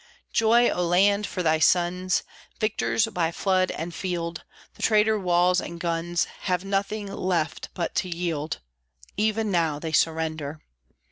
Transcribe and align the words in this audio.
Joy, 0.33 0.67
O 0.71 0.83
Land, 0.83 1.27
for 1.27 1.43
thy 1.43 1.59
sons, 1.59 2.23
Victors 2.59 3.05
by 3.13 3.31
flood 3.31 3.69
and 3.69 3.93
field! 3.93 4.43
The 4.73 4.81
traitor 4.81 5.19
walls 5.19 5.61
and 5.61 5.79
guns 5.79 6.23
Have 6.49 6.65
nothing 6.65 7.05
left 7.05 7.69
but 7.75 7.93
to 7.97 8.09
yield 8.09 8.61
(Even 9.15 9.51
now 9.51 9.77
they 9.77 9.91
surrender!). 9.91 10.59